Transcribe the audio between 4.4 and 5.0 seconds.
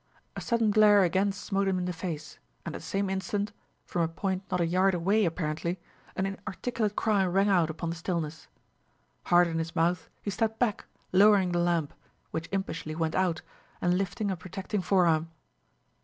not a yard